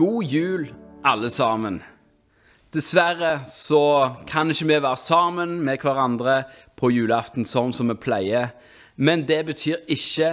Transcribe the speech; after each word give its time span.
God 0.00 0.24
jul, 0.24 0.62
alle 1.04 1.28
sammen. 1.30 1.82
Dessverre 2.72 3.42
så 3.44 4.16
kan 4.24 4.48
ikke 4.48 4.70
vi 4.70 4.78
være 4.80 4.96
sammen 4.96 5.58
med 5.60 5.82
hverandre 5.84 6.36
på 6.80 6.88
julaften 6.94 7.44
sånn 7.44 7.74
som 7.76 7.92
vi 7.92 7.98
pleier. 8.00 8.54
Men 8.96 9.26
det 9.28 9.42
betyr 9.50 9.82
ikke 9.92 10.30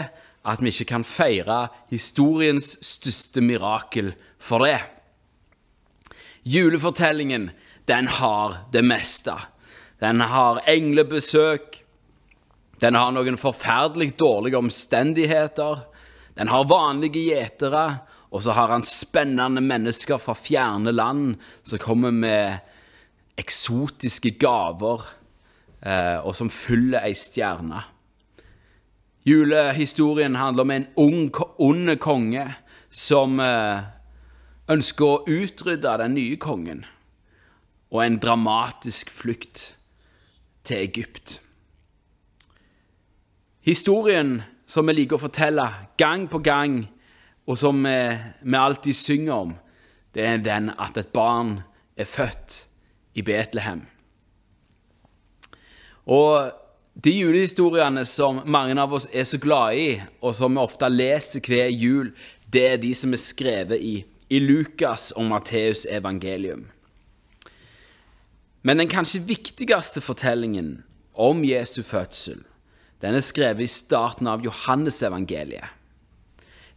at 0.48 0.64
vi 0.64 0.72
ikke 0.72 0.88
kan 0.94 1.04
feire 1.04 1.60
historiens 1.92 2.78
største 2.80 3.44
mirakel 3.44 4.14
for 4.40 4.64
det. 4.64 4.80
Julefortellingen, 6.48 7.50
den 7.92 8.08
har 8.22 8.62
det 8.72 8.88
meste. 8.88 9.36
Den 10.00 10.24
har 10.32 10.64
englebesøk. 10.64 11.82
Den 12.80 12.96
har 12.96 13.12
noen 13.12 13.36
forferdelig 13.36 14.14
dårlige 14.16 14.64
omstendigheter. 14.64 15.84
Den 16.40 16.56
har 16.56 16.72
vanlige 16.72 17.34
gjetere. 17.34 17.90
Og 18.32 18.44
så 18.44 18.52
har 18.52 18.72
han 18.74 18.84
spennende 18.84 19.62
mennesker 19.64 20.20
fra 20.20 20.36
fjerne 20.36 20.92
land 20.92 21.38
som 21.64 21.80
kommer 21.80 22.12
med 22.12 22.60
eksotiske 23.40 24.34
gaver, 24.42 25.06
eh, 25.86 26.18
og 26.20 26.36
som 26.36 26.50
fyller 26.52 27.06
ei 27.06 27.14
stjerne. 27.16 27.84
Julehistorien 29.28 30.36
handler 30.36 30.64
om 30.64 30.72
en 30.72 30.88
ung, 30.96 31.32
ond 31.60 31.96
konge 32.00 32.46
som 32.92 33.40
eh, 33.44 33.88
ønsker 34.72 35.06
å 35.06 35.24
utrydde 35.28 35.98
den 36.04 36.16
nye 36.18 36.38
kongen, 36.40 36.86
og 37.92 38.04
en 38.04 38.20
dramatisk 38.20 39.12
flukt 39.12 39.74
til 40.68 40.84
Egypt. 40.84 41.40
Historien 43.68 44.42
som 44.68 44.88
vi 44.88 44.96
liker 44.96 45.16
å 45.16 45.24
fortelle 45.28 45.68
gang 46.00 46.28
på 46.32 46.40
gang, 46.44 46.82
og 47.48 47.58
som 47.58 47.80
vi, 47.84 48.56
alltid 48.58 48.96
synger 48.96 49.34
om, 49.34 49.54
det 50.14 50.26
er 50.26 50.44
den 50.44 50.72
at 50.76 50.98
et 51.00 51.14
barn 51.16 51.62
er 51.98 52.10
født 52.10 52.66
i 53.16 53.24
Betlehem. 53.26 53.86
Og 56.08 56.52
de 57.04 57.14
julehistoriene 57.14 58.04
som 58.10 58.42
mange 58.50 58.76
av 58.82 58.94
oss 58.98 59.08
er 59.14 59.28
så 59.28 59.40
glade 59.42 59.78
i, 59.80 59.90
og 60.22 60.36
som 60.36 60.56
vi 60.56 60.64
ofte 60.64 60.90
leser 60.92 61.44
hver 61.46 61.70
jul, 61.72 62.12
det 62.52 62.64
er 62.72 62.82
de 62.82 62.94
som 62.96 63.14
er 63.14 63.22
skrevet 63.22 63.84
i, 63.84 63.96
i 64.30 64.40
Lukas 64.44 65.12
og 65.16 65.28
Matteus 65.30 65.86
evangelium. 65.86 66.68
Men 68.68 68.82
den 68.82 68.92
kanskje 68.92 69.24
viktigste 69.24 70.02
fortellingen 70.04 70.82
om 71.14 71.44
Jesu 71.46 71.84
fødsel, 71.86 72.42
den 73.04 73.16
er 73.16 73.24
skrevet 73.24 73.68
i 73.68 73.72
starten 73.72 74.28
av 74.28 74.44
Johannesevangeliet. 74.44 75.77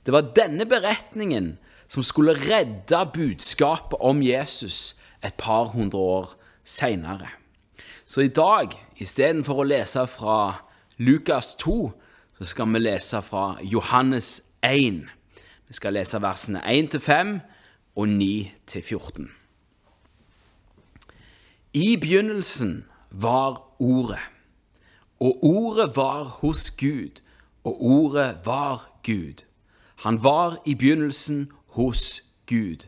Det 0.07 0.13
var 0.13 0.33
denne 0.37 0.67
beretningen 0.67 1.59
som 1.89 2.03
skulle 2.03 2.37
redde 2.39 3.01
budskapet 3.15 3.99
om 4.01 4.23
Jesus 4.23 4.97
et 5.25 5.35
par 5.35 5.65
hundre 5.75 5.99
år 5.99 6.35
seinere. 6.65 7.29
Så 8.05 8.21
i 8.21 8.29
dag, 8.29 8.73
istedenfor 8.97 9.63
å 9.63 9.67
lese 9.67 10.07
fra 10.11 10.63
Lukas 10.99 11.55
2, 11.61 11.93
så 12.39 12.45
skal 12.45 12.73
vi 12.73 12.83
lese 12.83 13.21
fra 13.23 13.59
Johannes 13.63 14.41
1. 14.63 15.05
Vi 15.69 15.77
skal 15.77 15.95
lese 15.95 16.23
versene 16.23 16.63
1 16.67 16.97
5 17.01 17.37
og 17.97 18.09
9 18.09 18.51
14. 18.83 19.29
I 21.73 21.97
begynnelsen 21.97 22.85
var 23.11 23.63
Ordet, 23.79 24.19
og 25.21 25.45
Ordet 25.45 25.97
var 25.97 26.25
hos 26.41 26.71
Gud, 26.71 27.23
og 27.65 27.83
Ordet 27.83 28.39
var 28.45 28.91
Gud. 29.07 29.45
Han 30.01 30.23
var 30.25 30.63
i 30.65 30.75
begynnelsen 30.75 31.51
hos 31.77 32.23
Gud. 32.47 32.87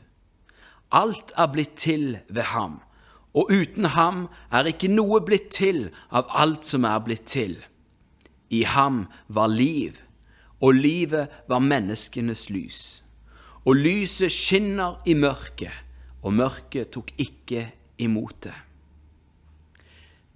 Alt 0.93 1.33
er 1.37 1.49
blitt 1.53 1.77
til 1.77 2.19
ved 2.29 2.43
ham, 2.53 2.81
og 3.35 3.51
uten 3.53 3.85
ham 3.85 4.27
er 4.53 4.69
ikke 4.69 4.89
noe 4.93 5.21
blitt 5.25 5.51
til 5.53 5.91
av 6.09 6.31
alt 6.33 6.65
som 6.69 6.85
er 6.89 7.03
blitt 7.05 7.27
til. 7.29 7.59
I 8.49 8.65
ham 8.65 9.07
var 9.29 9.53
liv, 9.53 10.01
og 10.61 10.75
livet 10.75 11.29
var 11.49 11.65
menneskenes 11.65 12.49
lys. 12.51 13.03
Og 13.65 13.77
lyset 13.77 14.33
skinner 14.33 15.01
i 15.07 15.15
mørket, 15.15 15.73
og 16.23 16.33
mørket 16.33 16.93
tok 16.97 17.13
ikke 17.21 17.67
imot 17.99 18.49
det. 18.49 18.57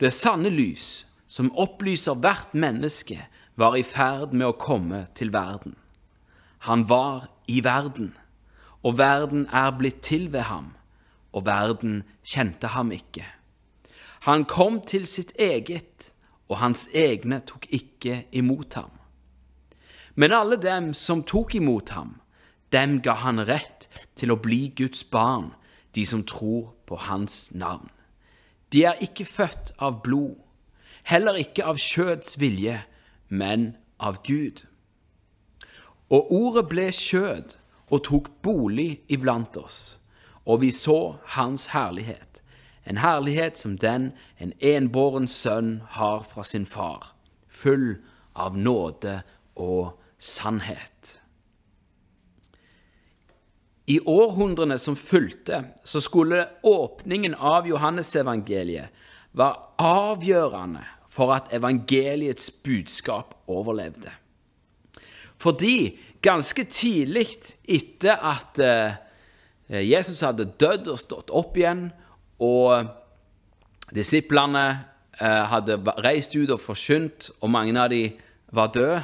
Det 0.00 0.12
sanne 0.12 0.52
lys, 0.52 1.06
som 1.26 1.52
opplyser 1.56 2.20
hvert 2.20 2.52
menneske, 2.54 3.18
var 3.56 3.76
i 3.76 3.84
ferd 3.84 4.36
med 4.36 4.50
å 4.50 4.58
komme 4.60 5.06
til 5.16 5.32
verden. 5.32 5.72
Han 6.66 6.88
var 6.88 7.28
i 7.46 7.62
verden, 7.64 8.16
og 8.82 8.98
verden 8.98 9.46
er 9.52 9.70
blitt 9.78 10.00
til 10.02 10.32
ved 10.32 10.48
ham, 10.50 10.72
og 11.32 11.44
verden 11.46 12.02
kjente 12.26 12.72
ham 12.74 12.90
ikke. 12.90 13.22
Han 14.26 14.44
kom 14.50 14.80
til 14.82 15.06
sitt 15.06 15.30
eget, 15.38 16.10
og 16.48 16.58
hans 16.58 16.88
egne 16.94 17.38
tok 17.46 17.68
ikke 17.70 18.24
imot 18.32 18.74
ham. 18.74 18.90
Men 20.14 20.32
alle 20.32 20.58
dem 20.58 20.90
som 20.94 21.22
tok 21.22 21.54
imot 21.54 21.94
ham, 21.94 22.16
dem 22.72 22.98
ga 23.02 23.14
han 23.22 23.46
rett 23.46 23.86
til 24.18 24.34
å 24.34 24.40
bli 24.42 24.72
Guds 24.74 25.04
barn, 25.04 25.52
de 25.94 26.02
som 26.06 26.26
tror 26.26 26.72
på 26.86 26.98
hans 27.06 27.52
navn. 27.54 27.90
De 28.74 28.82
er 28.90 28.98
ikke 29.06 29.24
født 29.24 29.76
av 29.78 30.02
blod, 30.02 30.34
heller 31.06 31.38
ikke 31.38 31.62
av 31.62 31.78
kjøds 31.78 32.40
vilje, 32.42 32.80
men 33.28 33.76
av 34.02 34.24
Gud. 34.26 34.66
Og 36.10 36.32
ordet 36.32 36.66
ble 36.70 36.86
kjød 36.94 37.56
og 37.90 38.02
tok 38.06 38.30
bolig 38.42 39.02
iblant 39.12 39.56
oss, 39.58 39.98
og 40.46 40.62
vi 40.62 40.70
så 40.74 41.16
hans 41.36 41.68
herlighet, 41.74 42.42
en 42.86 43.00
herlighet 43.02 43.58
som 43.58 43.74
den 43.82 44.12
en 44.38 44.52
enbåren 44.62 45.26
sønn 45.26 45.80
har 45.98 46.22
fra 46.22 46.44
sin 46.46 46.66
far, 46.66 47.14
full 47.48 47.96
av 48.34 48.54
nåde 48.58 49.20
og 49.58 49.96
sannhet. 50.18 51.16
I 53.86 54.00
århundrene 54.02 54.78
som 54.82 54.96
fulgte, 54.98 55.62
så 55.86 56.02
skulle 56.02 56.48
åpningen 56.66 57.34
av 57.38 57.66
Johannesevangeliet 57.70 58.90
være 59.36 59.82
avgjørende 59.82 60.82
for 61.10 61.34
at 61.36 61.52
evangeliets 61.54 62.50
budskap 62.50 63.36
overlevde. 63.46 64.10
Fordi 65.42 65.96
ganske 66.24 66.64
tidlig 66.72 67.28
etter 67.68 68.22
at 68.24 68.60
eh, 68.62 68.96
Jesus 69.86 70.22
hadde 70.24 70.48
dødd 70.58 70.88
og 70.92 71.00
stått 71.00 71.32
opp 71.34 71.58
igjen, 71.58 71.88
og 72.42 72.88
disiplene 73.94 74.64
eh, 75.20 75.44
hadde 75.50 75.80
reist 76.04 76.36
ut 76.36 76.52
og 76.54 76.62
forkynt, 76.62 77.30
og 77.40 77.52
mange 77.52 77.76
av 77.80 77.92
dem 77.92 78.16
var 78.56 78.72
døde, 78.74 79.02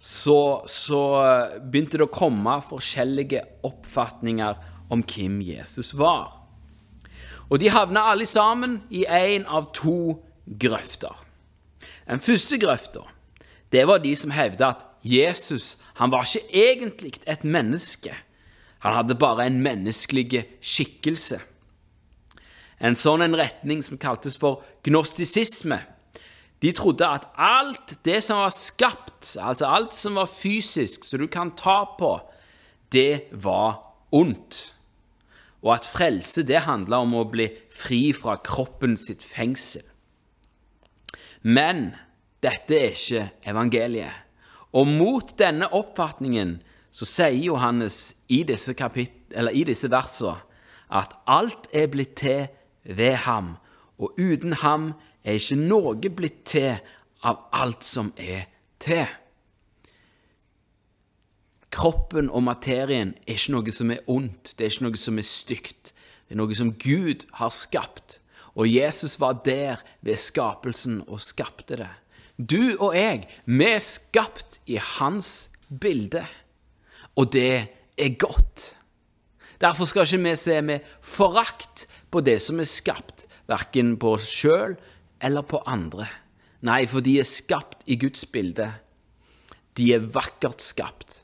så, 0.00 0.64
så 0.66 1.00
eh, 1.20 1.56
begynte 1.60 2.00
det 2.00 2.08
å 2.08 2.12
komme 2.12 2.58
forskjellige 2.64 3.44
oppfatninger 3.68 4.68
om 4.90 5.04
hvem 5.06 5.40
Jesus 5.44 5.92
var. 5.98 6.40
Og 7.50 7.58
de 7.60 7.70
havna 7.72 8.06
alle 8.12 8.26
sammen 8.30 8.80
i 8.94 9.04
én 9.04 9.44
av 9.50 9.72
to 9.74 10.20
grøfter. 10.46 11.14
Den 12.06 12.22
første 12.22 12.58
grøfta, 12.58 13.02
det 13.70 13.84
var 13.86 14.00
de 14.02 14.14
som 14.18 14.32
hevda 14.34 14.72
at 14.74 14.86
Jesus 15.02 15.78
han 16.00 16.12
var 16.12 16.26
ikke 16.26 16.50
egentlig 16.52 17.14
et 17.26 17.44
menneske. 17.44 18.14
Han 18.80 18.96
hadde 18.96 19.18
bare 19.20 19.46
en 19.46 19.60
menneskelig 19.64 20.44
skikkelse. 20.60 21.40
En 22.80 22.96
sånn 22.96 23.24
en 23.24 23.36
retning 23.36 23.82
som 23.84 24.00
kaltes 24.00 24.38
for 24.40 24.64
gnostisisme. 24.86 25.82
De 26.60 26.72
trodde 26.76 27.04
at 27.04 27.26
alt 27.36 27.94
det 28.04 28.22
som 28.24 28.40
var 28.40 28.52
skapt, 28.56 29.34
altså 29.40 29.68
alt 29.68 29.96
som 29.96 30.16
var 30.20 30.28
fysisk, 30.28 31.04
som 31.04 31.20
du 31.20 31.28
kan 31.28 31.52
ta 31.56 31.82
på, 31.98 32.14
det 32.92 33.32
var 33.32 33.80
ondt. 34.12 34.74
Og 35.60 35.74
at 35.76 35.88
frelse, 35.88 36.44
det 36.48 36.64
handla 36.64 37.02
om 37.04 37.14
å 37.20 37.26
bli 37.28 37.50
fri 37.72 38.10
fra 38.16 38.38
kroppen 38.44 38.96
sitt 39.00 39.24
fengsel. 39.24 39.84
Men 41.44 41.90
dette 42.44 42.76
er 42.76 42.96
ikke 42.96 43.26
evangeliet. 43.52 44.29
Og 44.72 44.86
mot 44.86 45.32
denne 45.38 45.68
oppfatningen 45.74 46.58
så 46.94 47.06
sier 47.06 47.38
Johannes 47.38 48.16
i 48.28 48.42
disse, 48.46 48.74
disse 48.74 49.90
versene 49.90 50.38
at 50.90 51.14
alt 51.30 51.68
er 51.74 51.86
blitt 51.90 52.16
til 52.18 52.48
ved 52.82 53.14
ham, 53.26 53.54
og 53.98 54.18
uten 54.18 54.56
ham 54.62 54.92
er 55.22 55.38
ikke 55.38 55.58
noe 55.60 56.10
blitt 56.10 56.42
til 56.50 56.80
av 57.22 57.44
alt 57.54 57.84
som 57.86 58.12
er 58.18 58.48
til. 58.82 59.06
Kroppen 61.70 62.30
og 62.30 62.42
materien 62.42 63.14
er 63.26 63.36
ikke 63.36 63.54
noe 63.54 63.74
som 63.74 63.92
er 63.94 64.02
ondt, 64.10 64.56
det 64.58 64.66
er 64.66 64.72
ikke 64.72 64.88
noe 64.88 64.98
som 64.98 65.20
er 65.20 65.28
stygt. 65.28 65.92
Det 66.26 66.34
er 66.34 66.40
noe 66.40 66.54
som 66.54 66.72
Gud 66.78 67.26
har 67.38 67.52
skapt, 67.54 68.18
og 68.54 68.66
Jesus 68.70 69.16
var 69.20 69.38
der 69.46 69.82
ved 70.02 70.18
skapelsen 70.18 71.04
og 71.06 71.22
skapte 71.22 71.78
det. 71.78 71.90
Du 72.40 72.76
og 72.78 72.94
jeg, 72.96 73.26
vi 73.44 73.66
er 73.68 73.82
skapt 73.84 74.60
i 74.70 74.78
hans 74.80 75.50
bilde, 75.68 76.24
og 77.18 77.32
det 77.34 77.68
er 78.00 78.14
godt. 78.16 78.70
Derfor 79.60 79.84
skal 79.84 80.08
ikke 80.08 80.22
vi 80.24 80.36
se 80.40 80.60
med 80.64 80.86
forakt 81.04 81.84
på 82.10 82.22
det 82.24 82.38
som 82.40 82.62
er 82.62 82.68
skapt, 82.70 83.26
verken 83.50 83.98
på 84.00 84.14
oss 84.16 84.30
sjøl 84.30 84.78
eller 85.20 85.44
på 85.44 85.60
andre. 85.68 86.06
Nei, 86.64 86.86
for 86.88 87.04
de 87.04 87.18
er 87.20 87.28
skapt 87.28 87.84
i 87.88 87.98
Guds 88.00 88.24
bilde. 88.24 88.70
De 89.76 89.92
er 89.92 90.08
vakkert 90.12 90.64
skapt. 90.64 91.20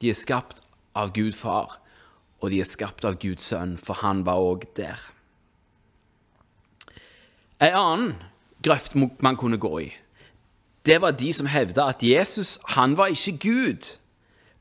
De 0.00 0.08
er 0.08 0.16
skapt 0.16 0.64
av 0.96 1.12
Gud 1.16 1.36
far, 1.36 1.78
og 2.40 2.52
de 2.52 2.62
er 2.62 2.68
skapt 2.68 3.04
av 3.04 3.18
Guds 3.20 3.44
sønn, 3.52 3.76
for 3.76 4.00
han 4.00 4.24
var 4.24 4.40
òg 4.40 4.64
der. 4.76 5.00
En 7.60 7.76
annen 7.76 8.14
grøft 8.64 8.96
man 8.96 9.36
kunne 9.36 9.60
gå 9.60 9.72
i, 9.84 9.90
det 10.86 11.00
var 11.00 11.16
de 11.16 11.32
som 11.32 11.48
hevda 11.50 11.90
at 11.92 12.02
Jesus 12.02 12.58
han 12.76 12.96
var 12.96 13.12
ikke 13.12 13.36
Gud, 13.38 13.96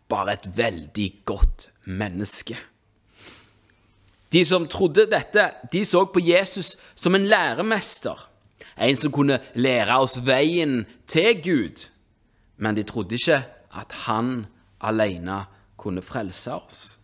bare 0.10 0.34
et 0.34 0.50
veldig 0.58 1.10
godt 1.26 1.70
menneske. 1.86 2.58
De 4.34 4.46
som 4.46 4.68
trodde 4.70 5.08
dette, 5.10 5.48
de 5.72 5.86
så 5.86 6.04
på 6.06 6.22
Jesus 6.22 6.76
som 6.96 7.16
en 7.16 7.28
læremester, 7.28 8.30
en 8.80 8.98
som 8.98 9.12
kunne 9.12 9.40
lære 9.56 9.98
oss 10.00 10.20
veien 10.26 10.84
til 11.08 11.42
Gud, 11.44 11.88
men 12.58 12.76
de 12.76 12.84
trodde 12.84 13.16
ikke 13.18 13.42
at 13.80 13.96
han 14.06 14.46
alene 14.82 15.44
kunne 15.78 16.02
frelse 16.02 16.54
oss. 16.54 17.00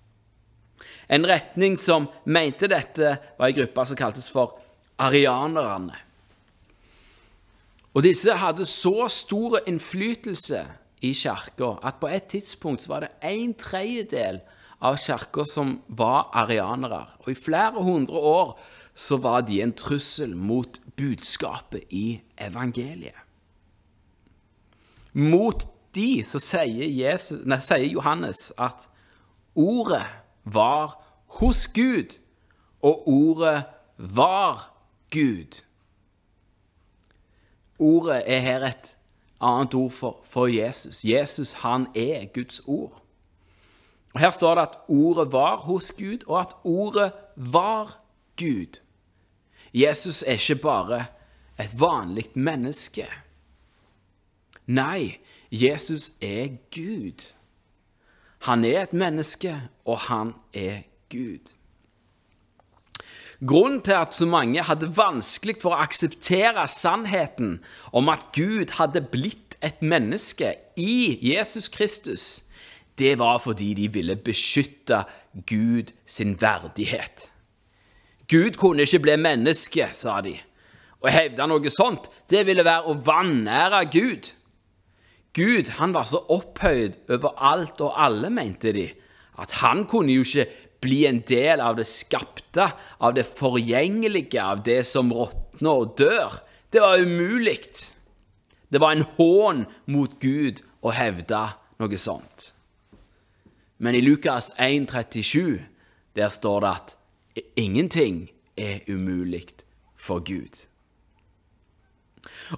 En 1.10 1.25
retning 1.28 1.78
som 1.78 2.10
mente 2.25 2.68
dette, 2.68 3.18
var 3.38 3.48
en 3.48 3.58
gruppe 3.58 3.86
som 3.86 4.00
kaltes 4.00 4.30
for 4.32 4.58
arianerne. 4.98 6.05
Og 7.96 8.04
disse 8.04 8.34
hadde 8.36 8.66
så 8.68 9.08
stor 9.08 9.62
innflytelse 9.68 10.66
i 11.02 11.14
kirka 11.16 11.78
at 11.86 12.02
på 12.02 12.10
et 12.12 12.28
tidspunkt 12.28 12.90
var 12.92 13.06
det 13.06 13.14
en 13.24 13.54
tredjedel 13.56 14.42
av 14.84 14.98
kirka 15.00 15.46
som 15.48 15.78
var 15.88 16.28
arianere. 16.36 17.06
Og 17.24 17.32
i 17.32 17.40
flere 17.40 17.84
hundre 17.84 18.20
år 18.20 18.60
så 18.96 19.18
var 19.18 19.46
de 19.48 19.62
en 19.64 19.74
trussel 19.74 20.36
mot 20.36 20.80
budskapet 20.96 21.88
i 21.90 22.20
evangeliet. 22.38 23.16
Mot 25.14 25.64
de 25.96 26.24
så 26.28 26.42
sier, 26.44 26.90
Jesus, 26.92 27.40
nei, 27.48 27.62
sier 27.64 27.88
Johannes 27.88 28.50
at 28.60 28.90
ordet 29.56 30.04
var 30.44 30.98
hos 31.40 31.64
Gud, 31.72 32.18
og 32.84 33.08
ordet 33.08 33.64
var 33.98 34.68
Gud. 35.16 35.64
Ordet 37.79 38.24
er 38.25 38.39
her 38.39 38.65
et 38.65 38.98
annet 39.41 39.74
ord 39.74 39.91
for, 39.91 40.22
for 40.24 40.48
Jesus. 40.48 41.05
Jesus, 41.05 41.53
han 41.53 41.88
er 41.96 42.25
Guds 42.25 42.62
ord. 42.65 43.01
Og 44.13 44.20
Her 44.20 44.29
står 44.29 44.55
det 44.55 44.62
at 44.62 44.77
ordet 44.88 45.32
var 45.32 45.55
hos 45.58 45.91
Gud, 45.91 46.24
og 46.27 46.39
at 46.41 46.53
ordet 46.63 47.12
var 47.36 48.00
Gud. 48.38 48.79
Jesus 49.74 50.24
er 50.27 50.32
ikke 50.32 50.55
bare 50.55 51.05
et 51.60 51.79
vanlig 51.79 52.25
menneske. 52.34 53.08
Nei, 54.65 55.17
Jesus 55.51 56.12
er 56.22 56.48
Gud. 56.75 57.36
Han 58.39 58.65
er 58.65 58.84
et 58.84 58.94
menneske, 58.94 59.62
og 59.86 60.00
han 60.00 60.34
er 60.53 60.82
Gud. 61.12 61.55
Grunnen 63.44 63.82
til 63.84 63.98
at 63.98 64.13
så 64.15 64.27
mange 64.30 64.63
hadde 64.63 64.92
vanskelig 64.96 65.58
for 65.63 65.75
å 65.75 65.84
akseptere 65.84 66.68
sannheten 66.72 67.58
om 67.92 68.10
at 68.13 68.30
Gud 68.36 68.77
hadde 68.77 69.04
blitt 69.12 69.58
et 69.65 69.82
menneske 69.84 70.54
i 70.80 71.18
Jesus 71.20 71.68
Kristus, 71.68 72.44
det 72.96 73.18
var 73.20 73.42
fordi 73.44 73.74
de 73.75 73.89
ville 73.92 74.15
beskytte 74.15 75.04
Gud 75.46 75.92
sin 76.06 76.38
verdighet. 76.39 77.30
Gud 78.32 78.56
kunne 78.58 78.86
ikke 78.88 79.04
bli 79.04 79.18
menneske, 79.20 79.89
sa 79.94 80.22
de. 80.24 80.38
Å 81.04 81.12
hevde 81.12 81.46
noe 81.50 81.70
sånt, 81.74 82.08
det 82.32 82.46
ville 82.48 82.63
være 82.65 82.89
å 82.89 82.96
vanære 83.06 83.82
Gud. 83.94 84.32
Gud 85.36 85.74
han 85.77 85.94
var 85.94 86.08
så 86.08 86.22
opphøyd 86.32 86.96
over 87.12 87.36
alt 87.44 87.84
og 87.84 88.00
alle, 88.00 88.32
mente 88.32 88.72
de, 88.74 88.88
at 89.38 89.51
han 89.60 89.84
kunne 89.92 90.15
jo 90.15 90.24
ikke 90.24 90.48
bli 90.86 91.04
en 91.10 91.22
del 91.27 91.62
av 91.63 91.80
det 91.80 91.88
skapte, 91.89 92.70
av 92.98 93.15
det 93.18 93.25
forgjengelige, 93.27 94.42
av 94.42 94.63
det 94.65 94.84
som 94.88 95.12
råtner 95.13 95.72
og 95.72 95.96
dør. 96.00 96.39
Det 96.72 96.84
var 96.84 97.01
umulig. 97.01 97.60
Det 98.70 98.82
var 98.82 98.96
en 98.96 99.06
hån 99.18 99.65
mot 99.92 100.20
Gud 100.22 100.62
å 100.86 100.94
hevde 100.94 101.42
noe 101.82 102.00
sånt. 102.00 102.51
Men 103.77 103.98
i 103.98 104.04
Lukas 104.04 104.54
1,37 104.62 105.60
der 106.15 106.30
står 106.32 106.62
det 106.63 106.72
at 106.72 106.96
ingenting 107.60 108.30
er 108.58 108.86
umulig 108.88 109.50
for 110.00 110.24
Gud. 110.24 110.63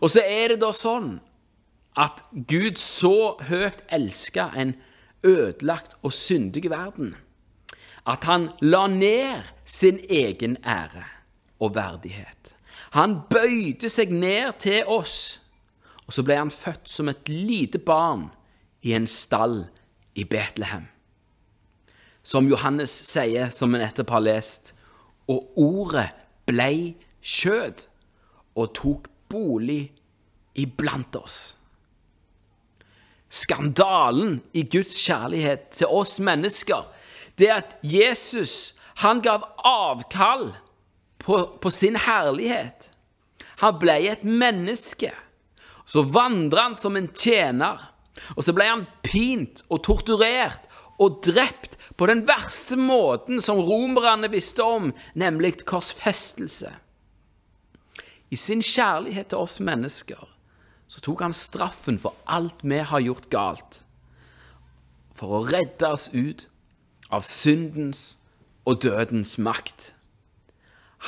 Og 0.01 0.11
så 0.13 0.21
er 0.21 0.53
det 0.53 0.61
da 0.61 0.69
sånn 0.75 1.17
at 1.97 2.21
Gud 2.31 2.77
så 2.77 3.37
høyt 3.49 3.81
elska 3.89 4.51
en 4.55 4.75
ødelagt 5.25 5.97
og 6.05 6.13
syndig 6.13 6.67
verden 6.69 7.15
at 8.07 8.23
han 8.23 8.49
la 8.61 8.87
ned 8.87 9.43
sin 9.65 9.99
egen 10.09 10.57
ære 10.63 11.03
og 11.59 11.75
verdighet. 11.75 12.53
Han 12.95 13.19
bøyde 13.29 13.89
seg 13.91 14.13
ned 14.15 14.59
til 14.63 14.87
oss, 14.87 15.41
og 16.07 16.15
så 16.15 16.23
ble 16.23 16.37
han 16.39 16.53
født 16.53 16.87
som 16.87 17.11
et 17.11 17.27
lite 17.27 17.81
barn 17.83 18.29
i 18.81 18.93
en 18.95 19.07
stall 19.11 19.65
i 20.15 20.23
Betlehem. 20.23 20.87
Som 22.23 22.47
Johannes 22.47 22.91
sier, 22.91 23.51
som 23.51 23.75
vi 23.75 23.81
nettopp 23.81 24.15
har 24.15 24.23
lest, 24.23 24.73
og 25.27 25.59
ordet 25.59 26.07
blei 26.47 26.95
kjød 27.19 27.83
og 28.55 28.73
tok 28.75 29.11
bolig 29.27 29.91
iblant 30.55 31.15
oss. 31.19 31.57
Skandalen 33.27 34.39
i 34.55 34.63
Guds 34.63 34.95
kjærlighet 35.03 35.67
til 35.75 35.91
oss 35.91 36.15
mennesker 36.23 36.87
det 37.37 37.49
at 37.53 37.77
Jesus 37.85 38.73
han 39.03 39.21
gav 39.21 39.45
avkall 39.57 40.49
på, 41.21 41.43
på 41.61 41.71
sin 41.71 41.95
herlighet. 42.01 42.89
Han 43.61 43.77
ble 43.81 43.97
et 44.09 44.23
menneske. 44.25 45.11
Så 45.85 46.01
vandra 46.01 46.67
han 46.67 46.75
som 46.75 46.97
en 46.97 47.09
tjener. 47.13 47.79
Og 48.35 48.43
så 48.45 48.55
ble 48.57 48.65
han 48.67 48.87
pint 49.05 49.61
og 49.69 49.83
torturert 49.85 50.65
og 50.97 51.21
drept 51.25 51.77
på 51.97 52.09
den 52.09 52.23
verste 52.25 52.77
måten 52.79 53.41
som 53.45 53.61
romerne 53.61 54.29
visste 54.33 54.65
om, 54.65 54.89
nemlig 55.13 55.59
korsfestelse. 55.69 56.73
I 58.33 58.35
sin 58.35 58.63
kjærlighet 58.65 59.29
til 59.31 59.45
oss 59.45 59.59
mennesker 59.63 60.25
så 60.87 61.03
tok 61.03 61.21
han 61.25 61.35
straffen 61.35 61.99
for 61.99 62.17
alt 62.25 62.63
vi 62.63 62.79
har 62.81 63.03
gjort 63.03 63.29
galt, 63.31 63.81
for 65.15 65.37
å 65.37 65.45
redde 65.47 65.89
oss 65.91 66.07
ut 66.13 66.47
av 67.13 67.23
syndens 67.27 68.17
og 68.67 68.81
dødens 68.83 69.37
makt. 69.37 69.93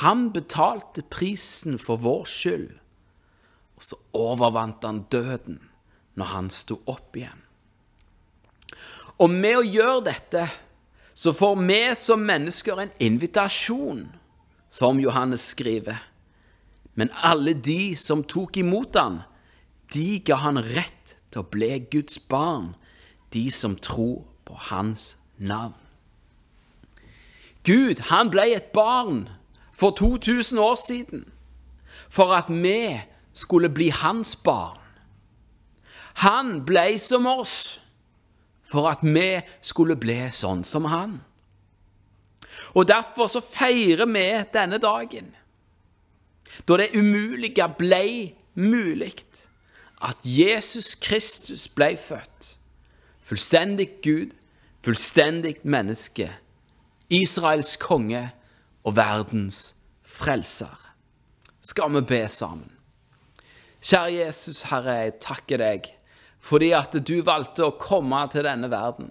Han 0.00 0.30
betalte 0.32 1.02
prisen 1.02 1.78
for 1.78 2.00
vår 2.00 2.24
skyld, 2.30 2.70
og 3.76 3.84
så 3.84 3.98
overvant 4.16 4.84
han 4.86 5.04
døden 5.12 5.60
når 6.16 6.32
han 6.34 6.50
sto 6.52 6.80
opp 6.88 7.16
igjen. 7.16 7.42
Og 9.20 9.28
med 9.32 9.58
å 9.58 9.66
gjøre 9.66 10.04
dette 10.08 10.46
så 11.20 11.34
får 11.36 11.58
vi 11.68 11.80
som 11.98 12.22
mennesker 12.24 12.80
en 12.80 12.92
invitasjon, 13.02 14.06
som 14.70 15.00
Johannes 15.02 15.50
skriver. 15.52 15.98
Men 16.94 17.10
alle 17.12 17.52
de 17.52 17.96
som 17.98 18.22
tok 18.24 18.56
imot 18.62 18.96
han, 18.96 19.20
de 19.92 20.22
ga 20.24 20.38
han 20.46 20.62
rett 20.62 21.16
til 21.28 21.42
å 21.42 21.50
bli 21.50 21.74
Guds 21.92 22.20
barn, 22.30 22.72
de 23.34 23.50
som 23.52 23.76
tror 23.76 24.22
på 24.46 24.56
hans 24.70 25.16
navn. 25.36 25.76
Gud, 27.64 28.00
han 28.08 28.30
ble 28.32 28.46
et 28.56 28.72
barn 28.72 29.28
for 29.72 29.90
2000 29.90 30.58
år 30.58 30.74
siden 30.80 31.24
for 32.10 32.32
at 32.34 32.48
vi 32.48 33.00
skulle 33.34 33.68
bli 33.68 33.90
hans 33.90 34.36
barn. 34.36 34.78
Han 36.14 36.64
ble 36.66 36.98
som 36.98 37.26
oss 37.26 37.80
for 38.70 38.88
at 38.90 39.02
vi 39.02 39.40
skulle 39.62 39.96
bli 39.96 40.18
sånn 40.32 40.64
som 40.64 40.88
han. 40.90 41.20
Og 42.74 42.88
Derfor 42.88 43.30
så 43.30 43.40
feirer 43.40 44.06
vi 44.06 44.26
denne 44.52 44.78
dagen, 44.82 45.34
da 46.68 46.76
det 46.76 46.92
umulige 46.94 47.66
ble 47.78 48.34
mulig, 48.54 49.24
at 50.00 50.16
Jesus 50.24 50.94
Kristus 50.94 51.68
ble 51.68 51.94
født. 52.00 52.56
Fullstendig 53.22 54.00
Gud, 54.02 54.32
fullstendig 54.82 55.60
menneske 55.62 56.30
Israels 57.10 57.74
konge 57.80 58.28
og 58.86 58.96
verdens 58.96 59.74
frelser. 60.06 60.76
Skal 61.60 61.92
vi 61.96 62.04
be 62.06 62.20
sammen? 62.30 62.70
Kjære 63.80 64.12
Jesus, 64.26 64.62
Herre, 64.68 64.98
jeg 65.04 65.18
takker 65.24 65.60
deg 65.60 65.88
fordi 66.40 66.70
at 66.72 66.94
du 67.04 67.18
valgte 67.20 67.66
å 67.66 67.74
komme 67.76 68.22
til 68.32 68.46
denne 68.46 68.70
verden. 68.72 69.10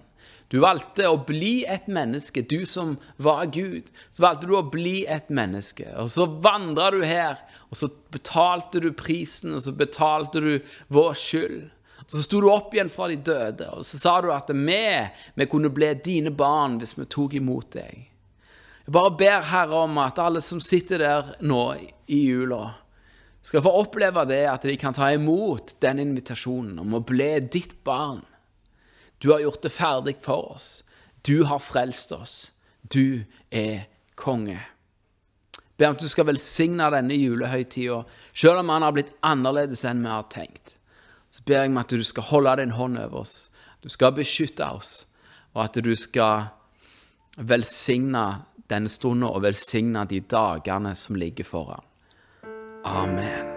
Du 0.50 0.56
valgte 0.64 1.06
å 1.06 1.20
bli 1.22 1.60
et 1.62 1.86
menneske, 1.86 2.42
du 2.42 2.64
som 2.66 2.96
var 3.22 3.44
Gud. 3.54 3.86
Så 4.10 4.24
valgte 4.24 4.48
du 4.50 4.56
å 4.58 4.66
bli 4.66 5.04
et 5.06 5.30
menneske. 5.30 5.86
Og 6.02 6.10
så 6.10 6.26
vandra 6.26 6.88
du 6.90 7.04
her, 7.06 7.38
og 7.70 7.78
så 7.78 7.86
betalte 8.10 8.82
du 8.82 8.90
prisen, 8.98 9.54
og 9.54 9.62
så 9.62 9.74
betalte 9.78 10.42
du 10.42 10.56
vår 10.90 11.14
skyld. 11.14 11.60
Så 12.10 12.24
sto 12.24 12.40
du 12.42 12.48
opp 12.50 12.72
igjen 12.74 12.90
fra 12.90 13.06
de 13.06 13.20
døde, 13.22 13.68
og 13.70 13.84
så 13.86 13.98
sa 14.00 14.16
du 14.18 14.32
at 14.34 14.48
vi, 14.50 14.82
vi 15.38 15.46
kunne 15.46 15.70
bli 15.70 15.92
dine 16.02 16.32
barn 16.34 16.80
hvis 16.80 16.96
vi 16.98 17.06
tok 17.06 17.36
imot 17.38 17.76
deg. 17.76 18.08
Jeg 18.82 18.94
bare 18.96 19.12
ber 19.14 19.44
Herre 19.46 19.84
om 19.84 20.00
at 20.02 20.18
alle 20.18 20.40
som 20.42 20.58
sitter 20.58 21.04
der 21.04 21.28
nå 21.46 21.60
i 22.10 22.18
jula, 22.24 22.64
skal 23.46 23.62
få 23.62 23.70
oppleve 23.84 24.24
det 24.26 24.42
at 24.50 24.66
de 24.66 24.74
kan 24.80 24.96
ta 24.96 25.12
imot 25.14 25.76
den 25.80 26.02
invitasjonen 26.02 26.82
om 26.82 26.98
å 26.98 27.02
bli 27.06 27.30
ditt 27.46 27.78
barn. 27.86 28.24
Du 29.22 29.30
har 29.30 29.44
gjort 29.44 29.62
det 29.62 29.70
ferdig 29.70 30.16
for 30.26 30.50
oss. 30.56 30.68
Du 31.22 31.44
har 31.46 31.62
frelst 31.62 32.10
oss. 32.16 32.34
Du 32.82 33.22
er 33.54 33.86
konge. 34.18 34.58
Be 35.78 35.86
om 35.86 35.94
at 35.94 36.02
du 36.02 36.10
skal 36.10 36.26
velsigne 36.28 36.90
denne 36.90 37.14
julehøytida, 37.14 38.02
selv 38.34 38.64
om 38.64 38.74
han 38.74 38.84
har 38.88 38.98
blitt 38.98 39.14
annerledes 39.24 39.86
enn 39.86 40.02
vi 40.02 40.10
har 40.10 40.26
tenkt. 40.32 40.79
Så 41.30 41.42
ber 41.46 41.62
jeg 41.62 41.70
om 41.70 41.78
at 41.78 41.92
du 41.94 42.02
skal 42.04 42.26
holde 42.30 42.56
din 42.62 42.74
hånd 42.74 42.98
over 42.98 43.22
oss. 43.22 43.50
Du 43.82 43.88
skal 43.88 44.12
beskytte 44.16 44.66
oss, 44.66 45.06
og 45.54 45.64
at 45.64 45.78
du 45.84 45.94
skal 45.96 46.50
velsigne 47.36 48.26
denne 48.70 48.90
stunden 48.90 49.28
og 49.30 49.42
velsigne 49.42 50.04
de 50.10 50.20
dagene 50.20 50.94
som 50.94 51.18
ligger 51.18 51.46
foran. 51.46 51.86
Amen. 52.84 53.49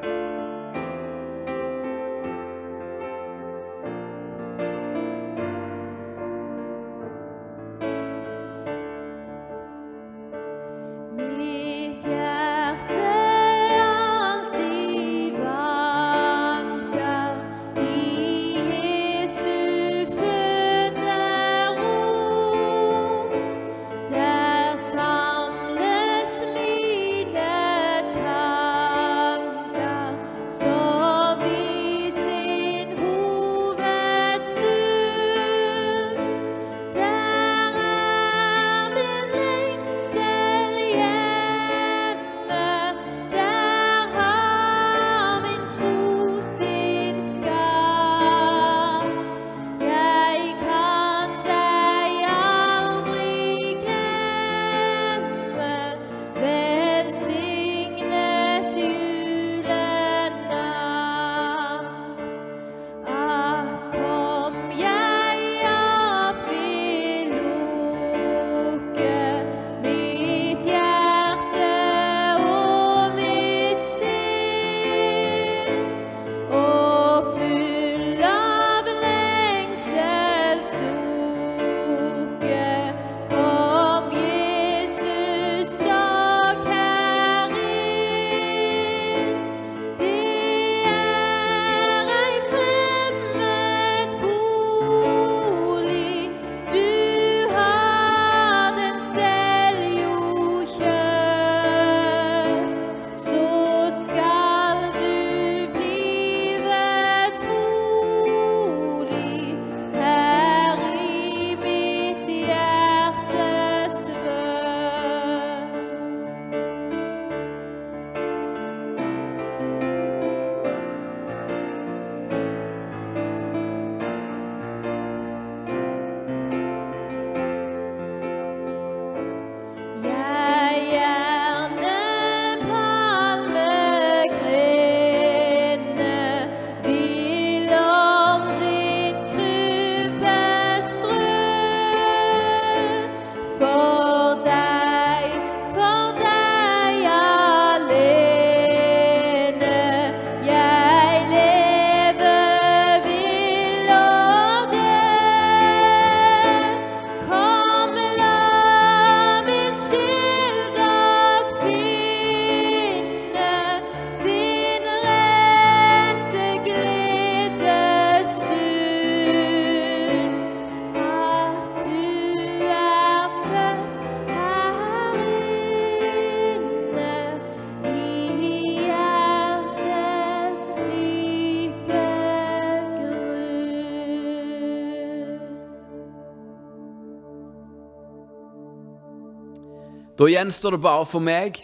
Da 190.24 190.30
gjenstår 190.30 190.72
det 190.72 190.78
bare 190.80 191.04
for 191.04 191.20
meg 191.20 191.58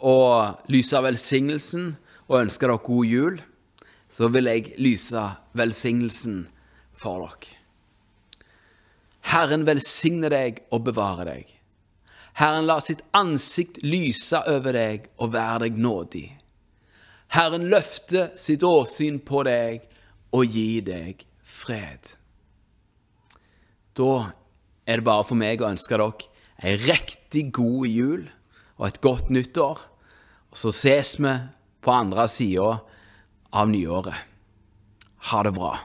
å 0.00 0.12
lyse 0.72 1.00
velsignelsen 1.04 1.90
og 2.24 2.38
ønske 2.38 2.64
dere 2.64 2.80
god 2.86 3.04
jul. 3.10 3.34
Så 4.08 4.30
vil 4.32 4.48
jeg 4.48 4.70
lyse 4.80 5.24
velsignelsen 5.60 6.38
for 6.96 7.26
dere. 7.26 7.50
Herren 9.34 9.68
velsigne 9.68 10.32
deg 10.32 10.62
og 10.72 10.86
bevare 10.88 11.28
deg. 11.28 11.52
Herren 12.40 12.64
lar 12.70 12.80
sitt 12.80 13.04
ansikt 13.12 13.82
lyse 13.84 14.40
over 14.40 14.72
deg 14.72 15.12
og 15.18 15.36
være 15.36 15.66
deg 15.66 15.84
nådig. 15.84 16.26
Herren 17.36 17.68
løfte 17.68 18.30
sitt 18.32 18.64
åsyn 18.64 19.20
på 19.20 19.44
deg 19.44 19.84
og 20.32 20.48
gi 20.48 20.80
deg 20.80 21.26
fred. 21.44 22.16
Da 23.92 24.12
er 24.88 24.96
det 24.96 25.10
bare 25.12 25.28
for 25.28 25.36
meg 25.36 25.60
å 25.60 25.74
ønske 25.74 25.92
dere 25.92 26.31
ei 26.62 26.76
riktig 26.78 27.50
god 27.54 27.86
jul 27.90 28.26
og 28.78 28.86
et 28.88 29.00
godt 29.02 29.30
nyttår. 29.34 29.82
Og 30.52 30.58
så 30.58 30.72
ses 30.74 31.16
vi 31.20 31.32
på 31.82 31.94
andre 31.94 32.28
sida 32.30 32.76
av 33.52 33.70
nyåret. 33.70 34.16
Ha 35.32 35.42
det 35.46 35.54
bra. 35.56 35.76